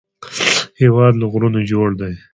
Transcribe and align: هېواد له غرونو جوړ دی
هېواد 0.81 1.13
له 1.17 1.25
غرونو 1.31 1.61
جوړ 1.71 1.87
دی 1.99 2.13